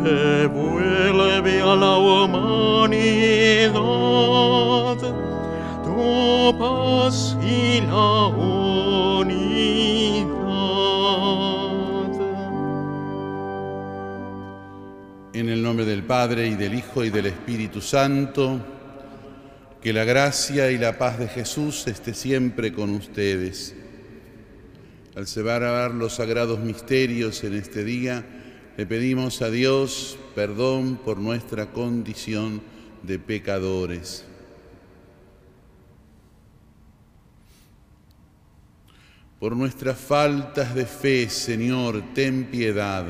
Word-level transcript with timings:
devuelve 0.00 1.60
a 1.60 1.74
la 1.74 1.96
humanidad 1.98 3.76
tu 5.84 6.58
paz 6.58 7.36
y 7.42 7.80
la 7.80 8.26
unidad. 8.26 9.56
En 15.32 15.48
el 15.48 15.62
nombre 15.62 15.84
del 15.84 16.02
Padre 16.02 16.48
y 16.48 16.54
del 16.54 16.74
Hijo 16.74 17.04
y 17.04 17.10
del 17.10 17.26
Espíritu 17.26 17.80
Santo, 17.80 18.58
que 19.82 19.92
la 19.92 20.04
gracia 20.04 20.70
y 20.70 20.78
la 20.78 20.98
paz 20.98 21.18
de 21.18 21.28
Jesús 21.28 21.86
esté 21.86 22.14
siempre 22.14 22.72
con 22.72 22.90
ustedes. 22.90 23.74
Al 25.14 25.26
celebrar 25.26 25.92
los 25.92 26.14
sagrados 26.14 26.58
misterios 26.58 27.44
en 27.44 27.54
este 27.54 27.84
día, 27.84 28.24
le 28.76 28.84
pedimos 28.84 29.40
a 29.40 29.50
Dios 29.50 30.18
perdón 30.34 30.96
por 31.02 31.16
nuestra 31.16 31.72
condición 31.72 32.60
de 33.02 33.18
pecadores. 33.18 34.24
Por 39.40 39.56
nuestras 39.56 39.98
faltas 39.98 40.74
de 40.74 40.84
fe, 40.84 41.28
Señor, 41.30 42.02
ten 42.14 42.46
piedad. 42.50 43.06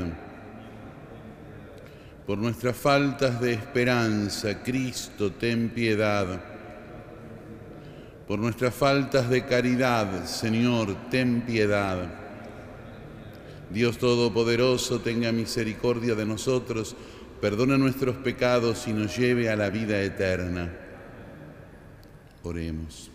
Por 2.26 2.38
nuestras 2.38 2.76
faltas 2.76 3.40
de 3.40 3.52
esperanza, 3.54 4.62
Cristo, 4.62 5.32
ten 5.32 5.70
piedad. 5.70 6.40
Por 8.28 8.38
nuestras 8.38 8.74
faltas 8.74 9.28
de 9.28 9.44
caridad, 9.44 10.26
Señor, 10.26 11.08
ten 11.10 11.42
piedad. 11.42 12.25
Dios 13.70 13.98
Todopoderoso, 13.98 15.00
tenga 15.00 15.32
misericordia 15.32 16.14
de 16.14 16.24
nosotros, 16.24 16.94
perdona 17.40 17.76
nuestros 17.76 18.16
pecados 18.16 18.86
y 18.86 18.92
nos 18.92 19.16
lleve 19.16 19.50
a 19.50 19.56
la 19.56 19.70
vida 19.70 20.00
eterna. 20.02 20.72
Oremos. 22.42 23.10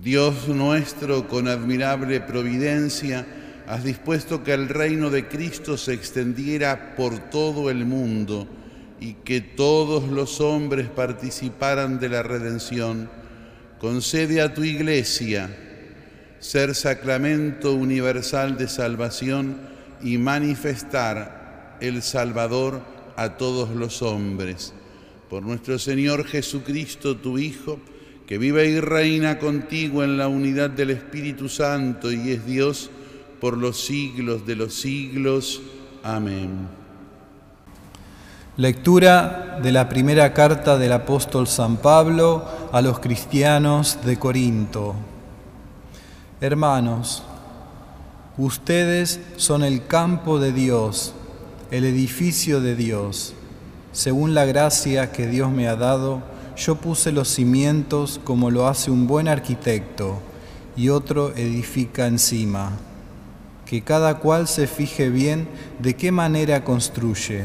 Dios 0.00 0.48
nuestro, 0.48 1.26
con 1.26 1.48
admirable 1.48 2.20
providencia, 2.20 3.26
has 3.66 3.84
dispuesto 3.84 4.42
que 4.44 4.54
el 4.54 4.68
reino 4.68 5.10
de 5.10 5.26
Cristo 5.28 5.76
se 5.76 5.92
extendiera 5.92 6.94
por 6.96 7.18
todo 7.30 7.70
el 7.70 7.84
mundo 7.84 8.46
y 9.00 9.14
que 9.14 9.40
todos 9.40 10.08
los 10.08 10.40
hombres 10.40 10.88
participaran 10.88 11.98
de 11.98 12.08
la 12.08 12.22
redención. 12.22 13.10
Concede 13.78 14.40
a 14.40 14.54
tu 14.54 14.62
iglesia 14.62 15.69
ser 16.40 16.74
sacramento 16.74 17.74
universal 17.74 18.56
de 18.56 18.66
salvación 18.66 19.58
y 20.02 20.18
manifestar 20.18 21.76
el 21.80 22.02
Salvador 22.02 22.80
a 23.16 23.36
todos 23.36 23.70
los 23.70 24.02
hombres. 24.02 24.72
Por 25.28 25.42
nuestro 25.42 25.78
Señor 25.78 26.24
Jesucristo, 26.24 27.16
tu 27.16 27.38
Hijo, 27.38 27.78
que 28.26 28.38
vive 28.38 28.66
y 28.68 28.80
reina 28.80 29.38
contigo 29.38 30.02
en 30.02 30.16
la 30.16 30.28
unidad 30.28 30.70
del 30.70 30.90
Espíritu 30.90 31.48
Santo 31.48 32.10
y 32.10 32.30
es 32.30 32.46
Dios 32.46 32.90
por 33.40 33.56
los 33.56 33.80
siglos 33.80 34.46
de 34.46 34.56
los 34.56 34.74
siglos. 34.74 35.60
Amén. 36.02 36.68
Lectura 38.56 39.58
de 39.62 39.72
la 39.72 39.88
primera 39.88 40.32
carta 40.32 40.78
del 40.78 40.92
apóstol 40.92 41.46
San 41.46 41.78
Pablo 41.78 42.44
a 42.72 42.80
los 42.82 42.98
cristianos 43.00 43.98
de 44.04 44.18
Corinto. 44.18 45.09
Hermanos, 46.42 47.22
ustedes 48.38 49.20
son 49.36 49.62
el 49.62 49.86
campo 49.86 50.38
de 50.38 50.52
Dios, 50.52 51.12
el 51.70 51.84
edificio 51.84 52.62
de 52.62 52.76
Dios. 52.76 53.34
Según 53.92 54.32
la 54.32 54.46
gracia 54.46 55.12
que 55.12 55.26
Dios 55.26 55.50
me 55.50 55.68
ha 55.68 55.76
dado, 55.76 56.22
yo 56.56 56.76
puse 56.76 57.12
los 57.12 57.28
cimientos 57.28 58.22
como 58.24 58.50
lo 58.50 58.68
hace 58.68 58.90
un 58.90 59.06
buen 59.06 59.28
arquitecto, 59.28 60.18
y 60.78 60.88
otro 60.88 61.36
edifica 61.36 62.06
encima. 62.06 62.70
Que 63.66 63.82
cada 63.82 64.16
cual 64.20 64.48
se 64.48 64.66
fije 64.66 65.10
bien 65.10 65.46
de 65.78 65.94
qué 65.94 66.10
manera 66.10 66.64
construye. 66.64 67.44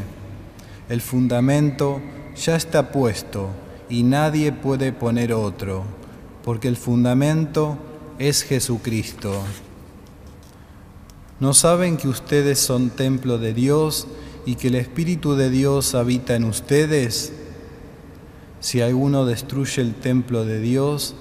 El 0.88 1.02
fundamento 1.02 2.00
ya 2.38 2.56
está 2.56 2.94
puesto 2.94 3.50
y 3.90 4.04
nadie 4.04 4.54
puede 4.54 4.94
poner 4.94 5.34
otro, 5.34 5.84
porque 6.46 6.70
el 6.70 6.78
fundamento 6.78 7.78
es 8.20 8.44
Jesucristo. 8.44 9.44
¿No 11.40 11.54
saben 11.54 11.98
que 11.98 12.08
ustedes 12.08 12.60
son 12.60 12.90
templo 12.90 13.38
de 13.38 13.54
Dios 13.54 14.08
y 14.46 14.56
que 14.56 14.70
el 14.70 14.76
Espíritu 14.76 15.36
de 15.36 15.50
Dios 15.50 15.96
habita 15.96 16.36
en 16.36 16.46
ustedes? 16.46 17.34
Si 18.62 18.82
alguno 18.82 19.26
destruye 19.26 19.82
el 19.82 19.96
templo 19.96 20.46
de 20.46 20.60
Dios, 20.60 21.14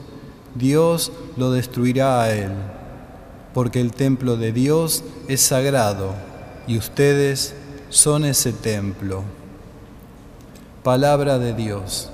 Dios 0.55 1.13
lo 1.37 1.51
destruirá 1.51 2.23
a 2.23 2.33
él, 2.33 2.53
porque 3.53 3.81
el 3.81 3.93
templo 3.93 4.37
de 4.37 4.53
Dios 4.53 5.03
es 5.27 5.41
sagrado 5.41 6.15
y 6.69 6.79
ustedes 6.79 7.55
son 7.91 8.25
ese 8.25 8.53
templo. 8.53 9.25
Palabra 10.85 11.39
de 11.39 11.55
Dios. 11.55 12.11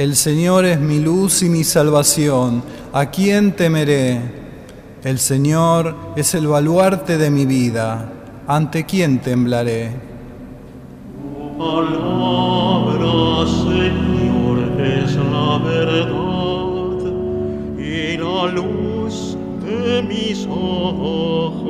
El 0.00 0.16
Señor 0.16 0.64
es 0.64 0.80
mi 0.80 0.98
luz 0.98 1.42
y 1.42 1.50
mi 1.50 1.62
salvación. 1.62 2.62
¿A 2.90 3.10
quién 3.10 3.52
temeré? 3.54 4.18
El 5.04 5.18
Señor 5.18 5.94
es 6.16 6.34
el 6.34 6.46
baluarte 6.46 7.18
de 7.18 7.30
mi 7.30 7.44
vida. 7.44 8.10
¿Ante 8.46 8.86
quién 8.86 9.18
temblaré? 9.18 9.90
Tu 11.12 11.58
palabra, 11.58 13.10
Señor, 13.46 14.60
es 14.80 15.16
la 15.16 15.58
verdad 15.58 16.96
y 17.78 18.16
la 18.16 18.46
luz 18.52 19.36
de 19.62 20.02
mis 20.02 20.46
ojos. 20.46 21.60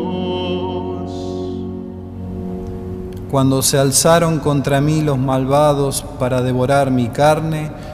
Cuando 3.29 3.61
se 3.61 3.77
alzaron 3.77 4.38
contra 4.38 4.81
mí 4.81 5.03
los 5.03 5.19
malvados 5.19 6.05
para 6.21 6.43
devorar 6.43 6.93
mi 6.93 7.09
carne, 7.09 7.90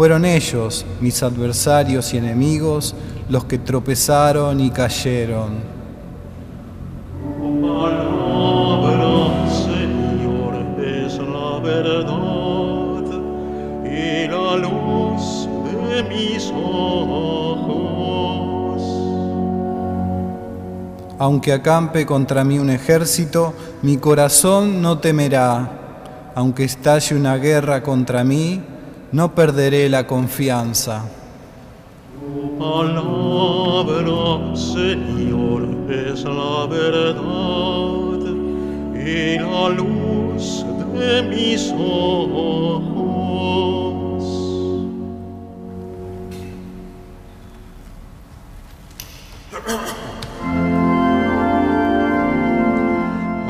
fueron 0.00 0.24
ellos, 0.24 0.86
mis 1.02 1.22
adversarios 1.22 2.14
y 2.14 2.16
enemigos, 2.16 2.94
los 3.28 3.44
que 3.44 3.58
tropezaron 3.58 4.58
y 4.58 4.70
cayeron. 4.70 5.58
Tu 7.20 7.60
palabra, 7.60 9.46
Señor, 9.46 10.54
es 10.82 11.18
la 11.18 11.58
verdad 11.58 13.04
y 13.84 14.26
la 14.26 14.56
luz 14.56 15.46
de 15.70 16.02
mis 16.04 16.50
ojos. 16.50 18.00
Aunque 21.18 21.52
acampe 21.52 22.06
contra 22.06 22.42
mí 22.42 22.58
un 22.58 22.70
ejército, 22.70 23.52
mi 23.82 23.98
corazón 23.98 24.80
no 24.80 24.96
temerá. 24.96 26.32
Aunque 26.34 26.64
estalle 26.64 27.14
una 27.14 27.36
guerra 27.36 27.82
contra 27.82 28.24
mí, 28.24 28.62
no 29.12 29.34
perderé 29.34 29.88
la 29.88 30.06
confianza. 30.06 31.02
Tu 32.20 32.58
palabra, 32.58 34.54
Señor, 34.54 35.68
es 35.90 36.24
la 36.24 36.66
verdad 36.66 38.20
y 38.94 39.38
la 39.38 39.68
luz 39.70 40.64
de 40.94 41.22
mis 41.22 41.72
ojos. 41.72 43.00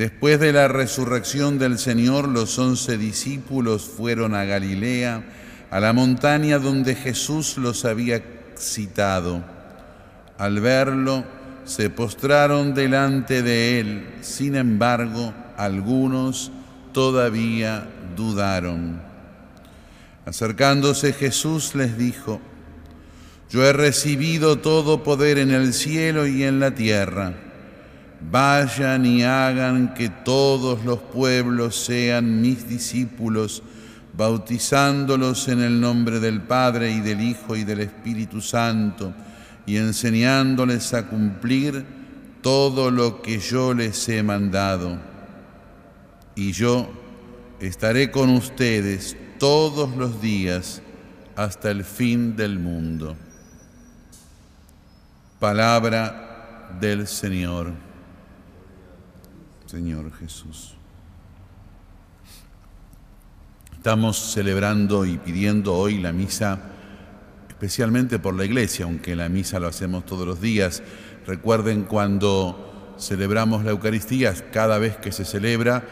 Después 0.00 0.40
de 0.40 0.54
la 0.54 0.66
resurrección 0.66 1.58
del 1.58 1.78
Señor, 1.78 2.26
los 2.26 2.58
once 2.58 2.96
discípulos 2.96 3.82
fueron 3.82 4.34
a 4.34 4.44
Galilea, 4.44 5.22
a 5.70 5.78
la 5.78 5.92
montaña 5.92 6.58
donde 6.58 6.94
Jesús 6.94 7.58
los 7.58 7.84
había 7.84 8.22
citado. 8.56 9.44
Al 10.38 10.58
verlo, 10.60 11.24
se 11.66 11.90
postraron 11.90 12.72
delante 12.72 13.42
de 13.42 13.78
él, 13.78 14.08
sin 14.22 14.56
embargo, 14.56 15.34
algunos 15.58 16.50
todavía 16.94 17.86
dudaron. 18.16 19.02
Acercándose 20.24 21.12
Jesús 21.12 21.74
les 21.74 21.98
dijo, 21.98 22.40
Yo 23.50 23.66
he 23.66 23.74
recibido 23.74 24.60
todo 24.60 25.02
poder 25.02 25.36
en 25.36 25.50
el 25.50 25.74
cielo 25.74 26.26
y 26.26 26.44
en 26.44 26.58
la 26.58 26.74
tierra. 26.74 27.49
Vayan 28.20 29.06
y 29.06 29.22
hagan 29.22 29.94
que 29.94 30.10
todos 30.10 30.84
los 30.84 30.98
pueblos 30.98 31.76
sean 31.76 32.40
mis 32.42 32.68
discípulos, 32.68 33.62
bautizándolos 34.12 35.48
en 35.48 35.62
el 35.62 35.80
nombre 35.80 36.20
del 36.20 36.42
Padre 36.42 36.90
y 36.90 37.00
del 37.00 37.22
Hijo 37.22 37.56
y 37.56 37.64
del 37.64 37.80
Espíritu 37.80 38.42
Santo, 38.42 39.14
y 39.64 39.78
enseñándoles 39.78 40.92
a 40.92 41.06
cumplir 41.06 41.84
todo 42.42 42.90
lo 42.90 43.22
que 43.22 43.38
yo 43.38 43.72
les 43.72 44.08
he 44.08 44.22
mandado. 44.22 44.98
Y 46.34 46.52
yo 46.52 46.90
estaré 47.58 48.10
con 48.10 48.30
ustedes 48.30 49.16
todos 49.38 49.96
los 49.96 50.20
días 50.20 50.82
hasta 51.36 51.70
el 51.70 51.84
fin 51.84 52.36
del 52.36 52.58
mundo. 52.58 53.16
Palabra 55.38 56.68
del 56.80 57.06
Señor. 57.06 57.89
Señor 59.70 60.10
Jesús. 60.18 60.74
Estamos 63.72 64.18
celebrando 64.18 65.06
y 65.06 65.16
pidiendo 65.16 65.74
hoy 65.74 65.98
la 65.98 66.12
misa, 66.12 66.58
especialmente 67.48 68.18
por 68.18 68.34
la 68.34 68.44
iglesia, 68.44 68.86
aunque 68.86 69.14
la 69.14 69.28
misa 69.28 69.60
lo 69.60 69.68
hacemos 69.68 70.04
todos 70.04 70.26
los 70.26 70.40
días. 70.40 70.82
Recuerden 71.24 71.84
cuando 71.84 72.96
celebramos 72.98 73.64
la 73.64 73.70
Eucaristía, 73.70 74.34
cada 74.50 74.78
vez 74.78 74.96
que 74.96 75.12
se 75.12 75.24
celebra, 75.24 75.84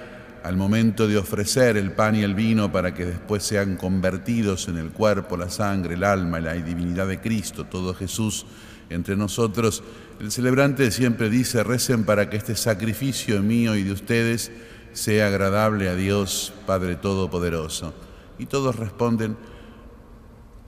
al 0.43 0.57
momento 0.57 1.07
de 1.07 1.17
ofrecer 1.17 1.77
el 1.77 1.93
pan 1.93 2.17
y 2.17 2.23
el 2.23 2.35
vino 2.35 2.73
para 2.73 2.95
que 2.95 3.05
después 3.05 3.45
sean 3.45 3.77
convertidos 3.77 4.67
en 4.67 4.77
el 4.77 4.91
cuerpo, 4.91 5.37
la 5.37 5.51
sangre, 5.51 5.95
el 5.95 6.03
alma, 6.03 6.41
la 6.41 6.55
divinidad 6.55 7.07
de 7.07 7.21
Cristo, 7.21 7.65
todo 7.67 7.95
Jesús 7.95 8.45
entre 8.91 9.17
nosotros, 9.17 9.83
el 10.21 10.31
celebrante 10.31 10.91
siempre 10.91 11.31
dice, 11.31 11.63
recen 11.63 12.05
para 12.05 12.31
que 12.31 12.37
este 12.37 12.57
sacrificio 12.57 13.43
mío 13.43 13.77
y 13.77 13.83
de 13.83 13.93
ustedes 13.93 14.51
sea 14.93 15.29
agradable 15.29 15.89
a 15.89 15.95
Dios 15.95 16.53
Padre 16.67 16.97
Todopoderoso. 16.97 17.95
Y 18.39 18.47
todos 18.47 18.77
responden 18.77 19.37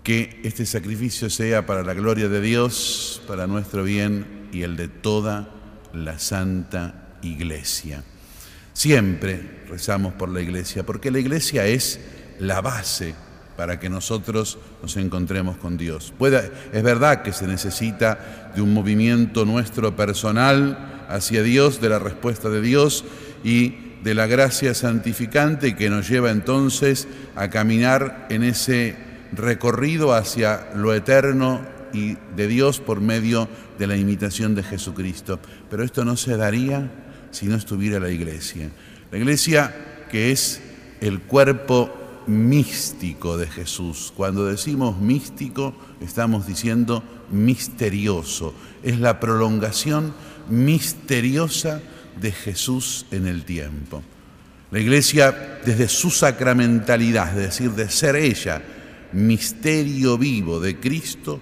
que 0.03 0.41
este 0.45 0.67
sacrificio 0.67 1.31
sea 1.31 1.67
para 1.67 1.83
la 1.83 1.95
gloria 1.95 2.29
de 2.29 2.41
Dios, 2.41 3.23
para 3.27 3.47
nuestro 3.47 3.85
bien 3.85 4.49
y 4.53 4.63
el 4.63 4.77
de 4.77 4.89
toda 4.89 5.49
la 5.93 6.19
Santa 6.19 7.19
Iglesia. 7.23 8.05
Siempre 8.73 9.65
rezamos 9.69 10.15
por 10.15 10.29
la 10.31 10.41
iglesia, 10.41 10.87
porque 10.87 11.11
la 11.11 11.19
iglesia 11.19 11.67
es 11.67 12.01
la 12.39 12.61
base 12.61 13.15
para 13.61 13.79
que 13.79 13.91
nosotros 13.91 14.57
nos 14.81 14.97
encontremos 14.97 15.59
con 15.59 15.77
Dios. 15.77 16.15
Es 16.73 16.83
verdad 16.83 17.21
que 17.21 17.35
se 17.35 17.47
necesita 17.47 18.51
de 18.57 18.63
un 18.63 18.73
movimiento 18.73 19.45
nuestro 19.45 19.95
personal 19.95 21.05
hacia 21.11 21.43
Dios, 21.43 21.79
de 21.79 21.91
la 21.91 21.99
respuesta 21.99 22.49
de 22.49 22.63
Dios 22.63 23.05
y 23.45 23.75
de 24.03 24.15
la 24.15 24.27
gracia 24.27 24.73
santificante 24.73 25.77
que 25.77 25.91
nos 25.91 26.09
lleva 26.09 26.31
entonces 26.31 27.07
a 27.37 27.51
caminar 27.51 28.29
en 28.31 28.45
ese 28.45 28.97
recorrido 29.33 30.15
hacia 30.15 30.71
lo 30.75 30.95
eterno 30.95 31.61
y 31.93 32.17
de 32.35 32.47
Dios 32.47 32.81
por 32.81 33.03
medio 33.03 33.47
de 33.79 33.87
la 33.87 33.99
imitación 33.99 34.55
de 34.55 34.63
Jesucristo. 34.63 35.39
Pero 35.69 35.85
esto 35.85 36.03
no 36.07 36.17
se 36.17 36.39
daría 36.39 36.91
si 37.31 37.45
no 37.45 37.57
estuviera 37.57 38.01
la 38.01 38.09
iglesia. 38.09 38.71
La 39.13 39.19
iglesia 39.19 40.07
que 40.11 40.33
es 40.33 40.63
el 41.03 41.21
cuerpo 41.21 42.00
místico 42.27 43.37
de 43.37 43.47
Jesús. 43.47 44.13
Cuando 44.17 44.47
decimos 44.47 44.99
místico, 44.99 45.75
estamos 46.01 46.47
diciendo 46.47 47.03
misterioso. 47.31 48.55
Es 48.83 48.99
la 49.01 49.21
prolongación 49.21 50.15
misteriosa 50.49 51.81
de 52.21 52.33
Jesús 52.33 53.07
en 53.11 53.27
el 53.27 53.45
tiempo. 53.45 54.03
La 54.71 54.79
iglesia, 54.79 55.61
desde 55.65 55.89
su 55.89 56.11
sacramentalidad, 56.11 57.31
es 57.31 57.47
decir, 57.47 57.73
de 57.73 57.91
ser 57.91 58.17
ella 58.17 58.63
misterio 59.13 60.17
vivo 60.17 60.61
de 60.61 60.79
Cristo, 60.79 61.41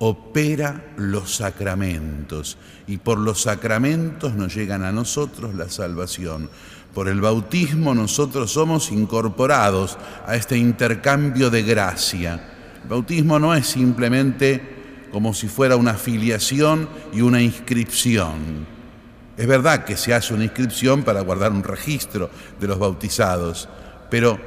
opera 0.00 0.92
los 0.96 1.36
sacramentos 1.36 2.56
y 2.86 2.96
por 2.96 3.18
los 3.18 3.42
sacramentos 3.42 4.34
nos 4.34 4.54
llegan 4.54 4.82
a 4.82 4.92
nosotros 4.92 5.54
la 5.54 5.68
salvación. 5.68 6.48
Por 6.94 7.08
el 7.08 7.20
bautismo 7.20 7.94
nosotros 7.94 8.50
somos 8.50 8.90
incorporados 8.90 9.98
a 10.26 10.36
este 10.36 10.56
intercambio 10.56 11.50
de 11.50 11.62
gracia. 11.62 12.42
El 12.82 12.88
bautismo 12.88 13.38
no 13.38 13.54
es 13.54 13.66
simplemente 13.66 15.08
como 15.12 15.34
si 15.34 15.48
fuera 15.48 15.76
una 15.76 15.94
filiación 15.94 16.88
y 17.12 17.20
una 17.20 17.42
inscripción. 17.42 18.66
Es 19.36 19.46
verdad 19.46 19.84
que 19.84 19.98
se 19.98 20.14
hace 20.14 20.32
una 20.32 20.44
inscripción 20.44 21.02
para 21.02 21.20
guardar 21.20 21.52
un 21.52 21.62
registro 21.62 22.30
de 22.58 22.66
los 22.66 22.78
bautizados, 22.78 23.68
pero 24.10 24.40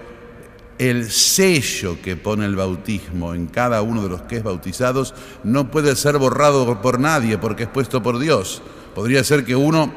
el 0.77 1.11
sello 1.11 2.01
que 2.01 2.15
pone 2.15 2.45
el 2.45 2.55
bautismo 2.55 3.33
en 3.33 3.47
cada 3.47 3.81
uno 3.81 4.03
de 4.03 4.09
los 4.09 4.21
que 4.23 4.37
es 4.37 4.43
bautizados 4.43 5.13
no 5.43 5.69
puede 5.69 5.95
ser 5.95 6.17
borrado 6.17 6.81
por 6.81 6.99
nadie 6.99 7.37
porque 7.37 7.63
es 7.63 7.69
puesto 7.69 8.01
por 8.01 8.19
Dios. 8.19 8.61
Podría 8.95 9.23
ser 9.23 9.45
que 9.45 9.55
uno 9.55 9.93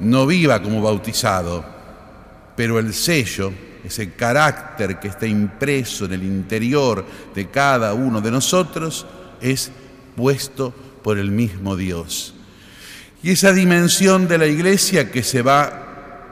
no 0.00 0.26
viva 0.26 0.62
como 0.62 0.82
bautizado, 0.82 1.64
pero 2.56 2.78
el 2.78 2.94
sello, 2.94 3.52
ese 3.84 4.12
carácter 4.12 4.98
que 4.98 5.08
está 5.08 5.26
impreso 5.26 6.06
en 6.06 6.14
el 6.14 6.22
interior 6.22 7.04
de 7.34 7.50
cada 7.50 7.94
uno 7.94 8.20
de 8.20 8.30
nosotros, 8.30 9.06
es 9.40 9.70
puesto 10.16 10.72
por 11.02 11.18
el 11.18 11.30
mismo 11.30 11.76
Dios. 11.76 12.34
Y 13.22 13.30
esa 13.30 13.52
dimensión 13.52 14.28
de 14.28 14.38
la 14.38 14.46
iglesia 14.46 15.10
que 15.10 15.22
se 15.22 15.42
va 15.42 15.83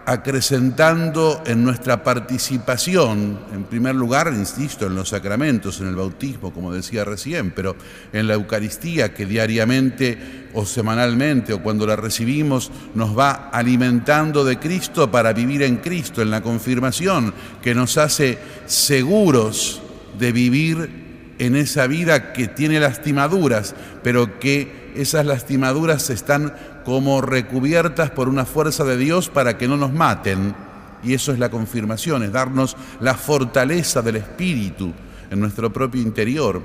acrecentando 0.06 1.42
en 1.46 1.64
nuestra 1.64 2.02
participación, 2.02 3.38
en 3.52 3.64
primer 3.64 3.94
lugar, 3.94 4.32
insisto, 4.34 4.86
en 4.86 4.94
los 4.94 5.10
sacramentos, 5.10 5.80
en 5.80 5.88
el 5.88 5.96
bautismo, 5.96 6.52
como 6.52 6.72
decía 6.72 7.04
recién, 7.04 7.50
pero 7.50 7.76
en 8.12 8.26
la 8.26 8.34
Eucaristía 8.34 9.14
que 9.14 9.26
diariamente 9.26 10.48
o 10.54 10.66
semanalmente 10.66 11.52
o 11.52 11.62
cuando 11.62 11.86
la 11.86 11.96
recibimos 11.96 12.70
nos 12.94 13.16
va 13.16 13.50
alimentando 13.52 14.44
de 14.44 14.58
Cristo 14.58 15.10
para 15.10 15.32
vivir 15.32 15.62
en 15.62 15.76
Cristo, 15.76 16.22
en 16.22 16.30
la 16.30 16.42
confirmación 16.42 17.32
que 17.62 17.74
nos 17.74 17.96
hace 17.96 18.38
seguros 18.66 19.82
de 20.18 20.32
vivir 20.32 21.02
en 21.38 21.56
esa 21.56 21.86
vida 21.86 22.32
que 22.32 22.48
tiene 22.48 22.78
lastimaduras, 22.78 23.74
pero 24.02 24.38
que 24.38 24.92
esas 24.94 25.26
lastimaduras 25.26 26.10
están 26.10 26.54
como 26.84 27.20
recubiertas 27.20 28.10
por 28.10 28.28
una 28.28 28.44
fuerza 28.44 28.84
de 28.84 28.96
Dios 28.96 29.28
para 29.28 29.58
que 29.58 29.68
no 29.68 29.76
nos 29.76 29.92
maten. 29.92 30.54
Y 31.02 31.14
eso 31.14 31.32
es 31.32 31.38
la 31.38 31.50
confirmación, 31.50 32.22
es 32.22 32.32
darnos 32.32 32.76
la 33.00 33.14
fortaleza 33.14 34.02
del 34.02 34.16
Espíritu 34.16 34.92
en 35.30 35.40
nuestro 35.40 35.72
propio 35.72 36.00
interior. 36.00 36.62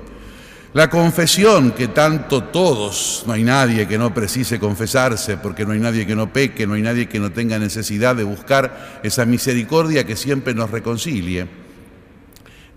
La 0.74 0.90
confesión, 0.90 1.70
que 1.70 1.88
tanto 1.88 2.44
todos, 2.44 3.24
no 3.26 3.32
hay 3.32 3.42
nadie 3.42 3.88
que 3.88 3.96
no 3.96 4.12
precise 4.12 4.60
confesarse, 4.60 5.38
porque 5.38 5.64
no 5.64 5.72
hay 5.72 5.80
nadie 5.80 6.06
que 6.06 6.14
no 6.14 6.30
peque, 6.30 6.66
no 6.66 6.74
hay 6.74 6.82
nadie 6.82 7.08
que 7.08 7.18
no 7.18 7.32
tenga 7.32 7.58
necesidad 7.58 8.14
de 8.14 8.24
buscar 8.24 9.00
esa 9.02 9.24
misericordia 9.24 10.04
que 10.04 10.14
siempre 10.14 10.52
nos 10.52 10.70
reconcilie. 10.70 11.48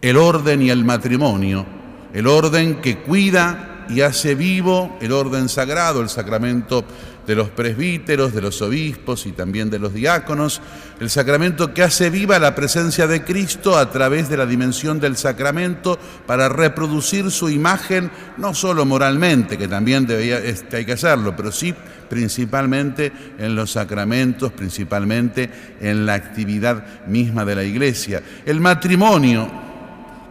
El 0.01 0.15
orden 0.15 0.61
y 0.61 0.69
el 0.69 0.85
matrimonio, 0.85 1.65
el 2.13 2.27
orden 2.27 2.75
que 2.75 2.99
cuida 2.99 3.85
y 3.89 4.01
hace 4.01 4.35
vivo 4.35 4.97
el 5.01 5.11
orden 5.11 5.49
sagrado, 5.49 6.01
el 6.01 6.09
sacramento 6.09 6.85
de 7.31 7.35
los 7.37 7.49
presbíteros, 7.49 8.33
de 8.33 8.41
los 8.41 8.61
obispos 8.61 9.25
y 9.25 9.31
también 9.31 9.69
de 9.69 9.79
los 9.79 9.93
diáconos, 9.93 10.61
el 10.99 11.09
sacramento 11.09 11.73
que 11.73 11.81
hace 11.81 12.09
viva 12.09 12.37
la 12.39 12.53
presencia 12.53 13.07
de 13.07 13.23
Cristo 13.23 13.77
a 13.77 13.89
través 13.89 14.27
de 14.27 14.35
la 14.35 14.45
dimensión 14.45 14.99
del 14.99 15.15
sacramento 15.15 15.97
para 16.27 16.49
reproducir 16.49 17.31
su 17.31 17.49
imagen, 17.49 18.11
no 18.35 18.53
solo 18.53 18.85
moralmente, 18.85 19.57
que 19.57 19.69
también 19.69 20.05
este, 20.09 20.75
hay 20.75 20.85
que 20.85 20.91
hacerlo, 20.91 21.33
pero 21.33 21.53
sí 21.53 21.73
principalmente 22.09 23.13
en 23.37 23.55
los 23.55 23.71
sacramentos, 23.71 24.51
principalmente 24.51 25.49
en 25.79 26.05
la 26.05 26.15
actividad 26.15 27.07
misma 27.07 27.45
de 27.45 27.55
la 27.55 27.63
iglesia. 27.63 28.21
El 28.45 28.59
matrimonio 28.59 29.49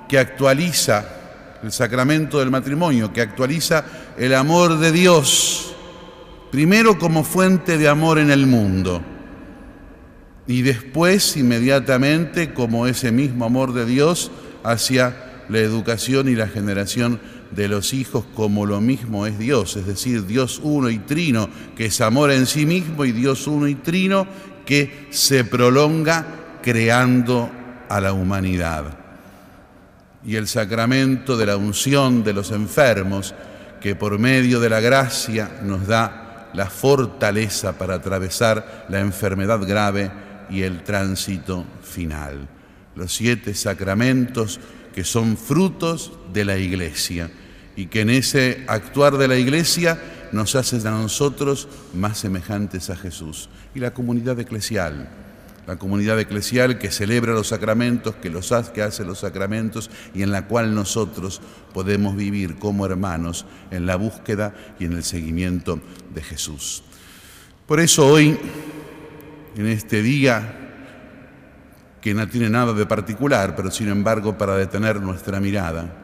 que 0.07 0.19
actualiza 0.19 1.03
el 1.63 1.73
sacramento 1.73 2.41
del 2.41 2.51
matrimonio, 2.51 3.11
que 3.11 3.23
actualiza 3.23 3.87
el 4.19 4.35
amor 4.35 4.79
de 4.79 4.93
Dios, 4.93 5.70
primero 6.51 6.99
como 6.99 7.25
fuente 7.25 7.79
de 7.79 7.89
amor 7.89 8.19
en 8.19 8.31
el 8.31 8.47
mundo. 8.47 9.03
Y 10.47 10.63
después 10.63 11.37
inmediatamente 11.37 12.53
como 12.53 12.87
ese 12.87 13.13
mismo 13.13 13.45
amor 13.45 13.73
de 13.73 13.87
Dios 13.87 14.31
hacia 14.65 15.45
la 15.49 15.59
educación 15.59 16.29
y 16.29 16.35
la 16.35 16.49
generación 16.49 17.21
de 17.51 17.69
los 17.69 17.93
hijos 17.93 18.25
como 18.35 18.67
lo 18.67 18.81
mismo 18.81 19.27
es 19.27 19.39
Dios, 19.39 19.77
es 19.77 19.87
decir, 19.87 20.27
Dios 20.27 20.61
uno 20.63 20.89
y 20.91 20.99
trino, 20.99 21.49
que 21.77 21.87
es 21.87 22.01
amor 22.01 22.31
en 22.31 22.47
sí 22.47 22.67
mismo, 22.67 23.05
y 23.05 23.13
Dios 23.13 23.47
uno 23.47 23.67
y 23.67 23.75
trino, 23.75 24.27
que 24.65 25.09
se 25.11 25.45
prolonga 25.45 26.27
creando 26.63 27.51
a 27.89 28.01
la 28.01 28.13
humanidad. 28.13 28.99
Y 30.25 30.37
el 30.37 30.47
sacramento 30.47 31.37
de 31.37 31.47
la 31.47 31.57
unción 31.57 32.23
de 32.23 32.33
los 32.33 32.53
enfermos, 32.53 33.35
que 33.81 33.97
por 33.97 34.19
medio 34.19 34.61
de 34.61 34.69
la 34.69 34.81
gracia 34.81 35.61
nos 35.65 35.87
da 35.87 36.20
la 36.55 36.67
fortaleza 36.67 37.79
para 37.79 37.95
atravesar 37.95 38.87
la 38.89 39.01
enfermedad 39.01 39.61
grave 39.67 40.11
y 40.51 40.63
el 40.63 40.83
tránsito 40.83 41.65
final. 41.83 42.49
Los 42.97 43.15
siete 43.15 43.55
sacramentos 43.55 44.61
que 44.95 45.05
son 45.05 45.37
frutos 45.37 46.13
de 46.33 46.45
la 46.45 46.59
iglesia 46.59 47.31
y 47.77 47.87
que 47.87 48.01
en 48.01 48.11
ese 48.11 48.65
actuar 48.67 49.17
de 49.17 49.29
la 49.29 49.37
iglesia 49.37 49.99
nos 50.33 50.55
hacen 50.55 50.87
a 50.87 50.91
nosotros 50.91 51.69
más 51.95 52.19
semejantes 52.19 52.91
a 52.91 52.97
Jesús. 52.97 53.49
Y 53.75 53.81
la 53.81 53.95
comunidad 53.95 54.39
eclesial, 54.39 55.09
la 55.67 55.77
comunidad 55.77 56.19
eclesial 56.19 56.79
que 56.79 56.91
celebra 56.91 57.33
los 57.33 57.49
sacramentos, 57.49 58.17
que, 58.17 58.31
los 58.31 58.53
hace, 58.53 58.73
que 58.73 58.83
hace 58.83 59.05
los 59.05 59.21
sacramentos 59.21 59.91
y 60.15 60.23
en 60.23 60.33
la 60.33 60.47
cual 60.47 60.75
nosotros 60.75 61.41
podemos 61.73 62.17
vivir 62.17 62.57
como 62.57 62.87
hermanos 62.87 63.47
en 63.71 63.87
la 63.87 63.97
búsqueda 63.97 64.55
y 64.79 64.87
en 64.87 64.95
el 64.95 65.05
seguimiento 65.05 65.81
de 66.13 66.23
Jesús. 66.23 66.83
Por 67.67 67.81
eso 67.81 68.07
hoy, 68.07 68.37
en 69.57 69.67
este 69.67 70.03
día 70.03 70.57
que 72.01 72.15
no 72.15 72.27
tiene 72.29 72.49
nada 72.49 72.73
de 72.73 72.87
particular, 72.87 73.55
pero 73.55 73.71
sin 73.71 73.89
embargo 73.89 74.39
para 74.39 74.57
detener 74.57 75.01
nuestra 75.01 75.39
mirada, 75.39 75.95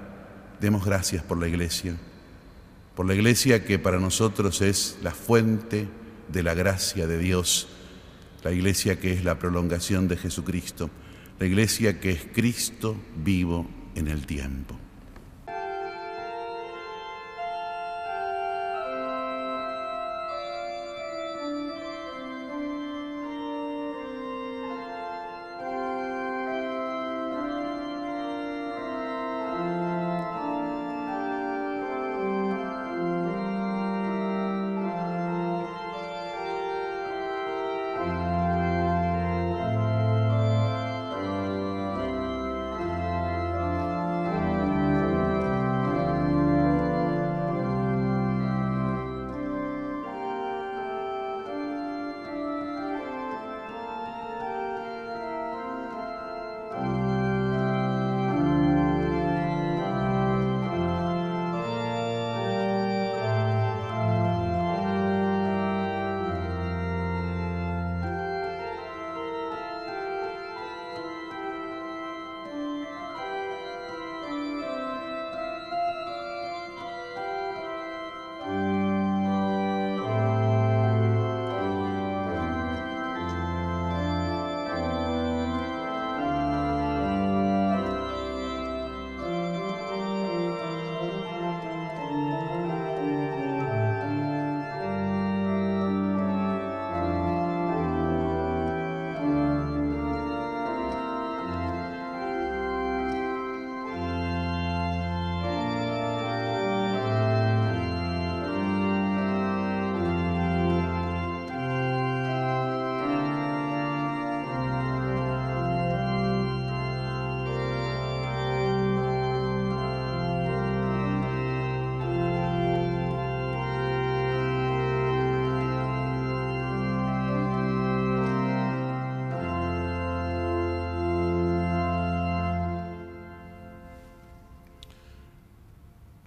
demos 0.60 0.84
gracias 0.84 1.22
por 1.22 1.38
la 1.38 1.48
iglesia, 1.48 1.96
por 2.94 3.06
la 3.06 3.14
iglesia 3.14 3.64
que 3.64 3.78
para 3.78 3.98
nosotros 3.98 4.60
es 4.60 4.98
la 5.02 5.10
fuente 5.10 5.88
de 6.28 6.42
la 6.42 6.54
gracia 6.54 7.06
de 7.06 7.18
Dios 7.18 7.68
la 8.46 8.52
iglesia 8.52 9.00
que 9.00 9.12
es 9.12 9.24
la 9.24 9.40
prolongación 9.40 10.06
de 10.06 10.16
Jesucristo, 10.16 10.88
la 11.40 11.46
iglesia 11.46 11.98
que 11.98 12.12
es 12.12 12.28
Cristo 12.32 12.96
vivo 13.16 13.66
en 13.96 14.06
el 14.06 14.24
tiempo. 14.24 14.78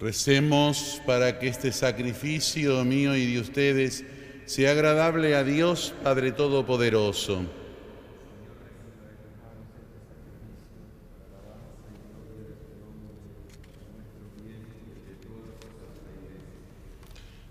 Recemos 0.00 1.02
para 1.04 1.38
que 1.38 1.48
este 1.48 1.72
sacrificio 1.72 2.82
mío 2.86 3.14
y 3.14 3.34
de 3.34 3.38
ustedes 3.38 4.02
sea 4.46 4.70
agradable 4.70 5.36
a 5.36 5.44
Dios 5.44 5.92
Padre 6.02 6.32
Todopoderoso. 6.32 7.42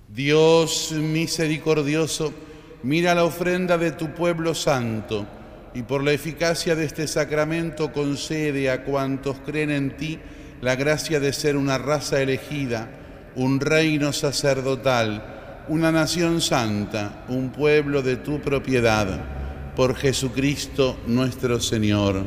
Dios 0.08 0.92
misericordioso, 0.92 2.34
mira 2.82 3.14
la 3.14 3.26
ofrenda 3.26 3.78
de 3.78 3.92
tu 3.92 4.16
pueblo 4.16 4.56
santo 4.56 5.28
y 5.76 5.84
por 5.84 6.04
la 6.04 6.14
eficacia 6.14 6.76
de 6.76 6.86
este 6.86 7.08
sacramento 7.08 7.94
concede 7.94 8.72
a 8.72 8.84
cuantos 8.84 9.38
creen 9.46 9.70
en 9.70 9.96
ti 9.96 10.20
la 10.62 10.76
gracia 10.76 11.20
de 11.20 11.34
ser 11.34 11.56
una 11.56 11.78
raza 11.78 12.22
elegida, 12.22 12.90
un 13.36 13.60
reino 13.60 14.12
sacerdotal, 14.12 15.66
una 15.70 15.92
nación 15.92 16.42
santa, 16.42 17.24
un 17.30 17.52
pueblo 17.52 18.02
de 18.02 18.18
tu 18.18 18.42
propiedad, 18.42 19.08
por 19.76 19.96
Jesucristo 19.96 20.98
nuestro 21.08 21.60
Señor. 21.60 22.24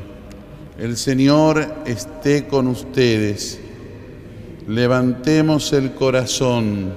El 0.79 0.97
Señor 0.97 1.83
esté 1.85 2.47
con 2.47 2.67
ustedes. 2.67 3.61
Levantemos 4.67 5.73
el 5.73 5.93
corazón. 5.93 6.95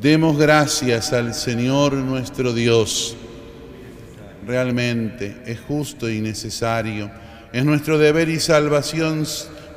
Demos 0.00 0.38
gracias 0.38 1.12
al 1.12 1.34
Señor 1.34 1.92
nuestro 1.92 2.54
Dios. 2.54 3.16
Realmente 4.46 5.42
es 5.44 5.60
justo 5.60 6.08
y 6.08 6.20
necesario. 6.20 7.10
Es 7.50 7.64
nuestro 7.64 7.96
deber 7.96 8.28
y 8.28 8.40
salvación 8.40 9.24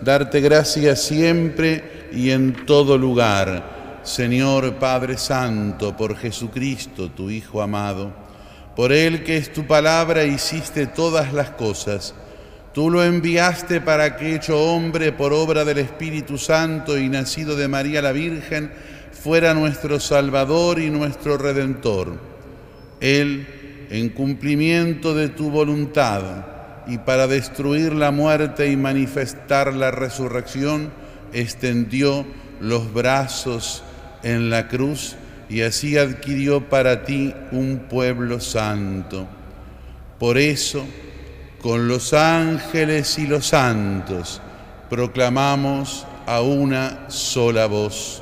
darte 0.01 0.41
gracias 0.41 1.03
siempre 1.03 2.09
y 2.11 2.31
en 2.31 2.65
todo 2.65 2.97
lugar. 2.97 3.99
Señor 4.03 4.75
Padre 4.75 5.17
Santo, 5.17 5.95
por 5.95 6.17
Jesucristo, 6.17 7.11
tu 7.11 7.29
Hijo 7.29 7.61
amado, 7.61 8.11
por 8.75 8.91
Él 8.91 9.23
que 9.23 9.37
es 9.37 9.53
tu 9.53 9.67
palabra 9.67 10.25
hiciste 10.25 10.85
todas 10.85 11.31
las 11.31 11.51
cosas. 11.51 12.13
Tú 12.73 12.89
lo 12.89 13.05
enviaste 13.05 13.79
para 13.79 14.17
que, 14.17 14.35
hecho 14.35 14.59
hombre 14.59 15.13
por 15.13 15.31
obra 15.31 15.63
del 15.63 15.77
Espíritu 15.77 16.37
Santo 16.37 16.97
y 16.97 17.07
nacido 17.07 17.55
de 17.55 17.69
María 17.69 18.01
la 18.01 18.11
Virgen, 18.11 18.69
fuera 19.13 19.53
nuestro 19.53 19.97
Salvador 20.01 20.77
y 20.81 20.89
nuestro 20.89 21.37
Redentor. 21.37 22.19
Él, 22.99 23.87
en 23.89 24.09
cumplimiento 24.09 25.13
de 25.13 25.29
tu 25.29 25.49
voluntad 25.49 26.51
y 26.87 26.97
para 26.97 27.27
destruir 27.27 27.93
la 27.93 28.11
muerte 28.11 28.71
y 28.71 28.75
manifestar 28.75 29.73
la 29.73 29.91
resurrección, 29.91 30.91
extendió 31.33 32.25
los 32.59 32.93
brazos 32.93 33.83
en 34.23 34.49
la 34.49 34.67
cruz 34.67 35.15
y 35.49 35.61
así 35.61 35.97
adquirió 35.97 36.69
para 36.69 37.03
ti 37.03 37.33
un 37.51 37.85
pueblo 37.89 38.39
santo. 38.39 39.27
Por 40.19 40.37
eso, 40.37 40.85
con 41.61 41.87
los 41.87 42.13
ángeles 42.13 43.17
y 43.19 43.27
los 43.27 43.47
santos, 43.47 44.41
proclamamos 44.89 46.05
a 46.25 46.41
una 46.41 47.09
sola 47.09 47.65
voz. 47.65 48.21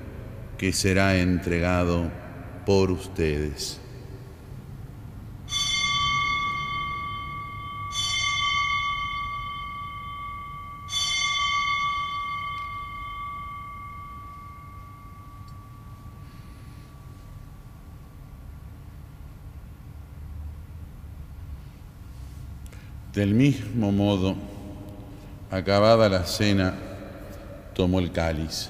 que 0.61 0.71
será 0.71 1.17
entregado 1.17 2.11
por 2.67 2.91
ustedes. 2.91 3.79
Del 23.15 23.33
mismo 23.33 23.91
modo, 23.91 24.35
acabada 25.49 26.07
la 26.07 26.23
cena, 26.27 26.75
tomó 27.73 27.97
el 27.97 28.11
cáliz 28.11 28.69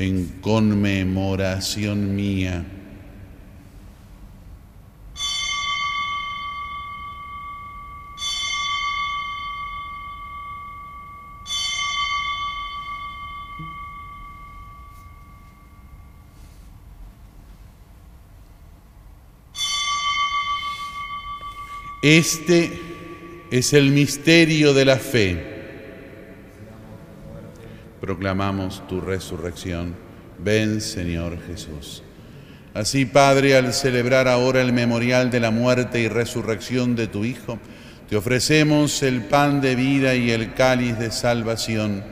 en 0.00 0.26
conmemoración 0.40 2.14
mía. 2.16 2.64
Este 22.02 22.80
es 23.50 23.74
el 23.74 23.90
misterio 23.90 24.72
de 24.72 24.84
la 24.86 24.96
fe 24.96 25.49
proclamamos 28.00 28.86
tu 28.88 29.00
resurrección. 29.00 29.94
Ven, 30.42 30.80
Señor 30.80 31.38
Jesús. 31.46 32.02
Así, 32.72 33.04
Padre, 33.04 33.56
al 33.56 33.74
celebrar 33.74 34.28
ahora 34.28 34.62
el 34.62 34.72
memorial 34.72 35.30
de 35.30 35.40
la 35.40 35.50
muerte 35.50 36.00
y 36.00 36.08
resurrección 36.08 36.94
de 36.94 37.08
tu 37.08 37.24
Hijo, 37.24 37.58
te 38.08 38.16
ofrecemos 38.16 39.02
el 39.02 39.22
pan 39.22 39.60
de 39.60 39.74
vida 39.74 40.14
y 40.14 40.30
el 40.30 40.54
cáliz 40.54 40.98
de 40.98 41.10
salvación, 41.10 42.02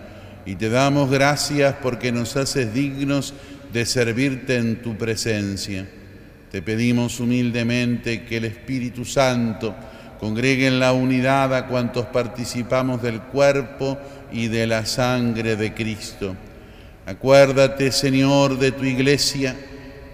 y 0.46 0.56
te 0.56 0.68
damos 0.68 1.10
gracias 1.10 1.76
porque 1.82 2.12
nos 2.12 2.36
haces 2.36 2.72
dignos 2.72 3.34
de 3.72 3.84
servirte 3.86 4.56
en 4.56 4.82
tu 4.82 4.96
presencia. 4.96 5.88
Te 6.50 6.62
pedimos 6.62 7.20
humildemente 7.20 8.24
que 8.24 8.38
el 8.38 8.46
Espíritu 8.46 9.04
Santo 9.04 9.74
congregue 10.18 10.66
en 10.66 10.80
la 10.80 10.92
unidad 10.92 11.54
a 11.54 11.66
cuantos 11.66 12.06
participamos 12.06 13.02
del 13.02 13.20
cuerpo 13.20 13.98
y 14.32 14.48
de 14.48 14.66
la 14.66 14.84
sangre 14.84 15.56
de 15.56 15.74
Cristo. 15.74 16.34
Acuérdate, 17.06 17.92
Señor, 17.92 18.58
de 18.58 18.72
tu 18.72 18.84
iglesia 18.84 19.56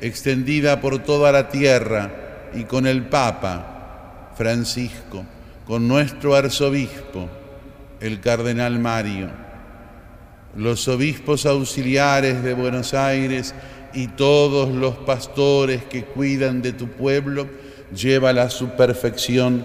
extendida 0.01 0.81
por 0.81 1.01
toda 1.01 1.33
la 1.33 1.49
tierra 1.49 2.51
y 2.55 2.65
con 2.65 2.87
el 2.87 3.05
Papa 3.05 4.31
Francisco, 4.37 5.25
con 5.67 5.89
nuestro 5.89 6.35
arzobispo, 6.35 7.29
el 8.01 8.21
cardenal 8.21 8.79
Mario, 8.79 9.31
los 10.57 10.87
obispos 10.89 11.47
auxiliares 11.47 12.43
de 12.43 12.55
Buenos 12.55 12.95
Aires 12.95 13.55
y 13.93 14.09
todos 14.09 14.69
los 14.69 14.95
pastores 14.97 15.85
que 15.85 16.05
cuidan 16.05 16.63
de 16.63 16.73
tu 16.73 16.89
pueblo, 16.89 17.49
llévala 17.95 18.45
a 18.45 18.51
su 18.51 18.71
perfección 18.71 19.65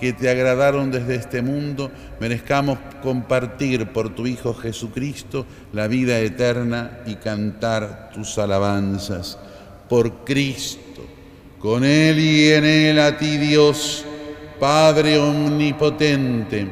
que 0.00 0.14
te 0.14 0.30
agradaron 0.30 0.90
desde 0.90 1.14
este 1.14 1.42
mundo, 1.42 1.90
merezcamos 2.20 2.78
compartir 3.02 3.92
por 3.92 4.14
tu 4.14 4.26
Hijo 4.26 4.54
Jesucristo 4.54 5.44
la 5.74 5.88
vida 5.88 6.18
eterna 6.20 7.00
y 7.04 7.16
cantar 7.16 8.10
tus 8.14 8.38
alabanzas. 8.38 9.38
Por 9.90 10.24
Cristo, 10.24 11.02
con 11.58 11.84
Él 11.84 12.18
y 12.18 12.48
en 12.50 12.64
Él 12.64 12.98
a 12.98 13.18
ti 13.18 13.36
Dios, 13.36 14.06
Padre 14.58 15.18
omnipotente, 15.18 16.66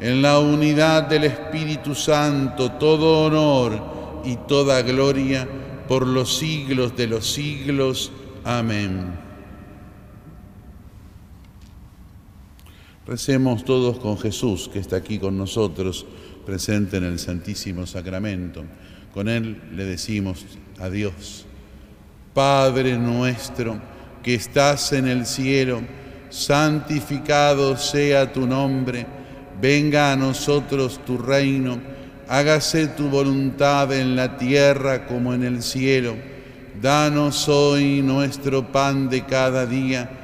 en 0.00 0.20
la 0.20 0.38
unidad 0.38 1.04
del 1.04 1.24
Espíritu 1.24 1.94
Santo, 1.94 2.72
todo 2.72 3.24
honor 3.24 4.22
y 4.24 4.36
toda 4.46 4.82
gloria 4.82 5.48
por 5.88 6.06
los 6.06 6.36
siglos 6.36 6.94
de 6.96 7.06
los 7.06 7.32
siglos. 7.32 8.12
Amén. 8.44 9.33
Recemos 13.06 13.66
todos 13.66 13.98
con 13.98 14.18
Jesús, 14.18 14.70
que 14.72 14.78
está 14.78 14.96
aquí 14.96 15.18
con 15.18 15.36
nosotros, 15.36 16.06
presente 16.46 16.96
en 16.96 17.04
el 17.04 17.18
Santísimo 17.18 17.86
Sacramento. 17.86 18.64
Con 19.12 19.28
Él 19.28 19.60
le 19.72 19.84
decimos 19.84 20.46
a 20.80 20.88
Dios, 20.88 21.44
Padre 22.32 22.96
nuestro, 22.96 23.78
que 24.22 24.34
estás 24.34 24.94
en 24.94 25.06
el 25.06 25.26
cielo, 25.26 25.82
santificado 26.30 27.76
sea 27.76 28.32
tu 28.32 28.46
nombre, 28.46 29.06
venga 29.60 30.10
a 30.10 30.16
nosotros 30.16 30.98
tu 31.04 31.18
reino, 31.18 31.78
hágase 32.26 32.88
tu 32.88 33.10
voluntad 33.10 33.92
en 33.92 34.16
la 34.16 34.38
tierra 34.38 35.06
como 35.06 35.34
en 35.34 35.44
el 35.44 35.62
cielo. 35.62 36.16
Danos 36.80 37.50
hoy 37.50 38.00
nuestro 38.00 38.72
pan 38.72 39.10
de 39.10 39.26
cada 39.26 39.66
día, 39.66 40.23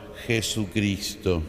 Jesucristo. 0.27 1.41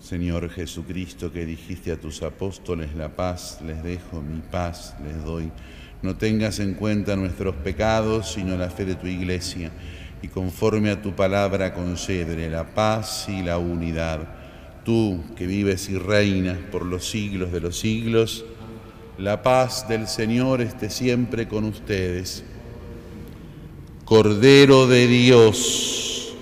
Señor 0.00 0.48
Jesucristo, 0.48 1.30
que 1.30 1.44
dijiste 1.44 1.92
a 1.92 2.00
tus 2.00 2.22
apóstoles, 2.22 2.94
la 2.94 3.14
paz 3.14 3.60
les 3.66 3.82
dejo, 3.82 4.22
mi 4.22 4.40
paz 4.40 4.94
les 5.04 5.22
doy. 5.22 5.52
No 6.00 6.16
tengas 6.16 6.60
en 6.60 6.74
cuenta 6.74 7.16
nuestros 7.16 7.56
pecados, 7.56 8.32
sino 8.32 8.56
la 8.56 8.70
fe 8.70 8.86
de 8.86 8.94
tu 8.94 9.06
iglesia, 9.06 9.70
y 10.22 10.28
conforme 10.28 10.90
a 10.90 11.02
tu 11.02 11.14
palabra 11.14 11.74
concédele 11.74 12.48
la 12.48 12.74
paz 12.74 13.26
y 13.28 13.42
la 13.42 13.58
unidad. 13.58 14.20
Tú 14.84 15.22
que 15.36 15.46
vives 15.46 15.90
y 15.90 15.98
reinas 15.98 16.56
por 16.72 16.86
los 16.86 17.10
siglos 17.10 17.52
de 17.52 17.60
los 17.60 17.78
siglos, 17.78 18.46
la 19.18 19.42
paz 19.42 19.86
del 19.88 20.08
Señor 20.08 20.62
esté 20.62 20.88
siempre 20.88 21.48
con 21.48 21.64
ustedes. 21.64 22.44
Cordero 24.08 24.86
de 24.86 25.06
Dios, 25.06 26.32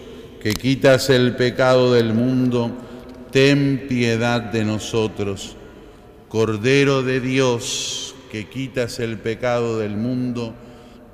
que 0.41 0.55
quitas 0.55 1.11
el 1.11 1.35
pecado 1.35 1.95
del 1.95 2.15
mundo, 2.15 2.71
ten 3.33 3.87
piedad 3.89 4.41
de 4.41 4.65
nosotros. 4.65 5.57
Cordero 6.29 7.03
de 7.03 7.19
Dios, 7.21 8.15
que 8.31 8.49
quitas 8.49 9.01
el 9.01 9.19
pecado 9.19 9.81
del 9.81 9.97
mundo, 9.97 10.55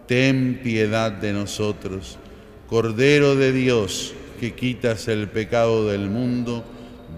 ten 0.06 0.60
piedad 0.62 1.10
de 1.10 1.32
nosotros. 1.32 2.18
Cordero 2.66 3.34
de 3.34 3.50
Dios, 3.52 4.12
que 4.38 4.52
quitas 4.52 5.08
el 5.08 5.30
pecado 5.30 5.88
del 5.88 6.10
mundo, 6.10 6.66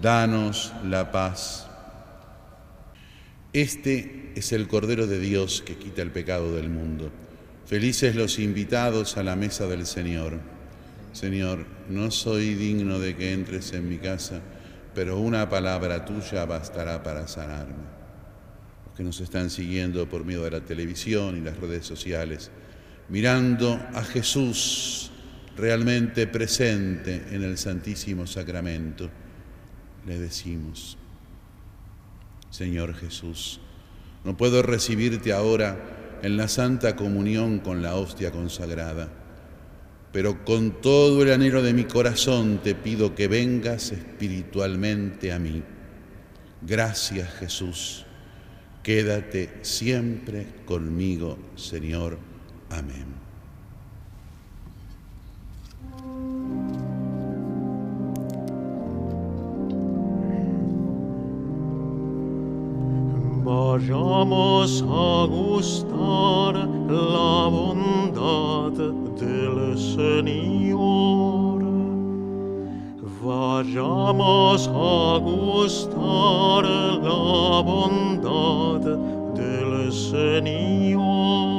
danos 0.01 0.71
la 0.85 1.11
paz. 1.11 1.67
Este 3.51 4.31
es 4.35 4.53
el 4.53 4.69
Cordero 4.69 5.07
de 5.07 5.19
Dios 5.19 5.61
que 5.61 5.75
quita 5.75 6.01
el 6.01 6.11
pecado 6.11 6.55
del 6.55 6.69
mundo. 6.69 7.11
Felices 7.65 8.15
los 8.15 8.39
invitados 8.39 9.17
a 9.17 9.23
la 9.23 9.35
mesa 9.35 9.67
del 9.67 9.85
Señor. 9.85 10.39
Señor, 11.13 11.65
no 11.89 12.11
soy 12.11 12.53
digno 12.53 12.99
de 12.99 13.15
que 13.15 13.33
entres 13.33 13.73
en 13.73 13.89
mi 13.89 13.97
casa 13.97 14.41
pero 14.95 15.19
una 15.19 15.47
palabra 15.49 16.05
tuya 16.05 16.45
bastará 16.45 17.03
para 17.03 17.27
sanarme. 17.27 17.83
Los 18.87 18.95
que 18.95 19.03
nos 19.03 19.19
están 19.19 19.49
siguiendo 19.49 20.07
por 20.07 20.23
medio 20.23 20.43
de 20.43 20.51
la 20.51 20.61
televisión 20.61 21.37
y 21.37 21.41
las 21.41 21.57
redes 21.57 21.85
sociales, 21.85 22.49
mirando 23.09 23.73
a 23.93 24.01
Jesús 24.03 25.11
realmente 25.57 26.27
presente 26.27 27.25
en 27.31 27.43
el 27.43 27.57
Santísimo 27.57 28.25
Sacramento, 28.25 29.09
le 30.07 30.17
decimos, 30.17 30.97
Señor 32.49 32.95
Jesús, 32.95 33.59
no 34.23 34.37
puedo 34.37 34.61
recibirte 34.61 35.33
ahora 35.33 36.04
en 36.21 36.37
la 36.37 36.47
Santa 36.47 36.95
Comunión 36.95 37.59
con 37.59 37.81
la 37.81 37.95
hostia 37.95 38.31
consagrada 38.31 39.09
pero 40.15 40.45
con 40.45 40.79
todo 40.79 41.23
el 41.23 41.33
anhelo 41.33 41.61
de 41.61 41.73
mi 41.73 41.83
corazón 41.83 42.61
te 42.63 42.73
pido 42.73 43.13
que 43.15 43.27
vengas 43.27 43.91
espiritualmente 43.91 45.33
a 45.33 45.39
mí. 45.39 45.61
Gracias 46.61 47.33
Jesús. 47.33 48.05
Quédate 48.81 49.59
siempre 49.61 50.47
conmigo, 50.65 51.37
Señor. 51.57 52.17
Amén. 52.69 53.24
Vayamos 63.87 64.81
a 64.81 65.27
gustar 65.27 66.55
la 66.55 67.47
bondad 67.47 68.71
del 68.71 69.77
Señor. 69.77 71.63
Vayamos 73.23 74.67
a 74.69 75.19
gustar 75.19 76.65
la 76.65 77.61
bondad 77.61 78.81
del 79.35 79.93
Señor. 79.93 81.54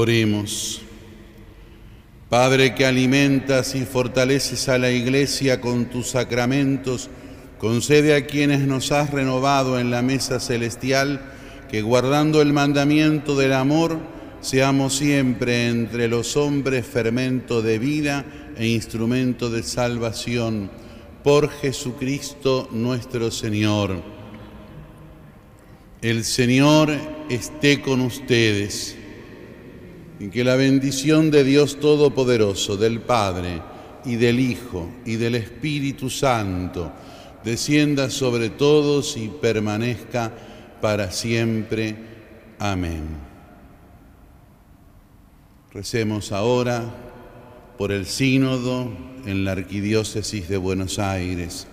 Oremos. 0.00 0.80
Padre 2.28 2.72
que 2.76 2.86
alimentas 2.86 3.74
y 3.74 3.84
fortaleces 3.84 4.68
a 4.68 4.78
la 4.78 4.92
Iglesia 4.92 5.60
con 5.60 5.86
tus 5.86 6.10
sacramentos, 6.10 7.10
concede 7.58 8.14
a 8.14 8.24
quienes 8.24 8.60
nos 8.60 8.92
has 8.92 9.10
renovado 9.10 9.76
en 9.80 9.90
la 9.90 10.00
mesa 10.00 10.38
celestial 10.38 11.20
que 11.68 11.82
guardando 11.82 12.40
el 12.42 12.52
mandamiento 12.52 13.34
del 13.34 13.52
amor, 13.52 13.98
seamos 14.40 14.94
siempre 14.94 15.66
entre 15.66 16.06
los 16.06 16.36
hombres 16.36 16.86
fermento 16.86 17.60
de 17.60 17.80
vida 17.80 18.24
e 18.56 18.68
instrumento 18.68 19.50
de 19.50 19.64
salvación. 19.64 20.70
Por 21.24 21.50
Jesucristo 21.50 22.68
nuestro 22.70 23.32
Señor. 23.32 24.00
El 26.02 26.22
Señor 26.22 26.96
esté 27.28 27.80
con 27.80 28.00
ustedes 28.00 28.97
y 30.20 30.28
que 30.28 30.44
la 30.44 30.56
bendición 30.56 31.30
de 31.30 31.44
Dios 31.44 31.78
Todopoderoso, 31.80 32.76
del 32.76 33.00
Padre 33.00 33.62
y 34.04 34.16
del 34.16 34.40
Hijo 34.40 34.88
y 35.04 35.16
del 35.16 35.36
Espíritu 35.36 36.10
Santo, 36.10 36.92
descienda 37.44 38.10
sobre 38.10 38.50
todos 38.50 39.16
y 39.16 39.28
permanezca 39.28 40.32
para 40.80 41.10
siempre. 41.10 41.96
Amén. 42.58 43.28
Recemos 45.72 46.32
ahora 46.32 46.82
por 47.76 47.92
el 47.92 48.06
sínodo 48.06 48.90
en 49.24 49.44
la 49.44 49.52
Arquidiócesis 49.52 50.48
de 50.48 50.56
Buenos 50.56 50.98
Aires. 50.98 51.68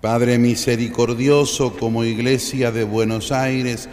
Padre 0.00 0.38
misericordioso, 0.38 1.76
como 1.76 2.02
Iglesia 2.02 2.72
de 2.72 2.82
Buenos 2.82 3.30
Aires, 3.30 3.88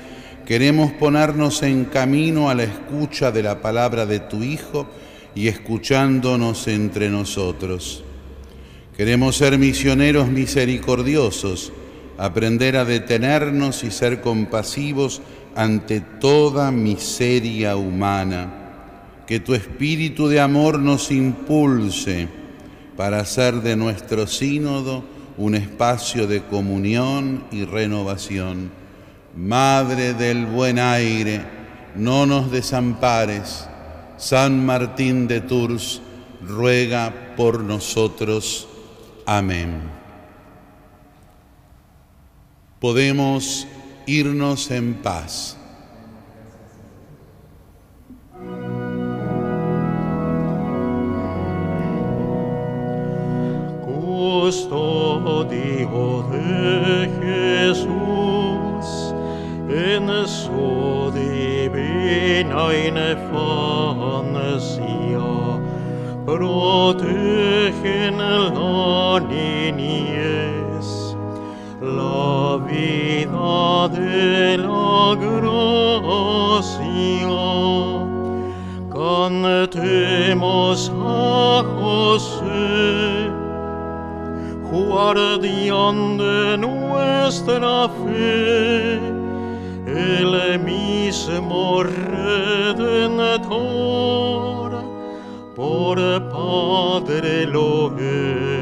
Queremos 0.49 0.91
ponernos 0.93 1.61
en 1.61 1.85
camino 1.85 2.49
a 2.49 2.55
la 2.55 2.63
escucha 2.63 3.31
de 3.31 3.43
la 3.43 3.61
palabra 3.61 4.07
de 4.07 4.19
tu 4.19 4.41
Hijo 4.41 4.87
y 5.35 5.47
escuchándonos 5.47 6.67
entre 6.67 7.11
nosotros. 7.11 8.03
Queremos 8.97 9.35
ser 9.37 9.59
misioneros 9.59 10.27
misericordiosos, 10.29 11.71
aprender 12.17 12.77
a 12.77 12.83
detenernos 12.83 13.83
y 13.83 13.91
ser 13.91 14.21
compasivos 14.21 15.21
ante 15.55 16.01
toda 16.01 16.71
miseria 16.71 17.75
humana. 17.75 19.21
Que 19.27 19.39
tu 19.39 19.53
espíritu 19.53 20.29
de 20.29 20.39
amor 20.39 20.79
nos 20.79 21.11
impulse 21.11 22.27
para 22.97 23.19
hacer 23.19 23.61
de 23.61 23.75
nuestro 23.75 24.25
sínodo 24.25 25.03
un 25.37 25.53
espacio 25.53 26.25
de 26.25 26.41
comunión 26.41 27.43
y 27.51 27.65
renovación 27.65 28.78
Madre 29.39 30.13
del 30.15 30.45
buen 30.47 30.77
aire, 30.79 31.41
no 31.95 32.25
nos 32.25 32.51
desampares. 32.51 33.69
San 34.17 34.65
Martín 34.65 35.29
de 35.29 35.39
Tours, 35.39 36.01
ruega 36.41 37.13
por 37.37 37.61
nosotros. 37.61 38.67
Amén. 39.25 39.79
Podemos 42.81 43.65
irnos 44.05 44.69
en 44.71 44.95
paz. 44.95 45.55
Custodio 54.41 55.47
de 56.29 57.09
Jesús 57.21 58.18
Enes 59.79 60.49
odi 60.49 61.69
bin 61.73 62.51
eine 62.51 63.15
fanesia, 63.31 65.31
protegen 66.25 68.17
la 68.17 69.19
niñez, 69.19 71.15
la 71.81 72.57
vida 72.67 73.87
de 73.87 74.57
la 74.57 75.15
gracia. 75.15 77.39
Cantemos 78.91 80.91
a 80.91 81.63
José, 81.79 83.31
guardián 84.69 86.17
de 86.17 86.57
nuestra 86.57 87.87
fe, 87.87 88.99
el 89.97 90.59
mismo 90.59 91.83
Redentor, 91.83 93.49
por 95.55 95.97
Padre 96.29 97.45
lo 97.45 97.97
es. 97.97 98.58